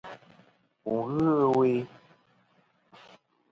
Wù 0.91 0.97
n-ghɨ 1.15 1.45
ɨwe. 1.53 1.69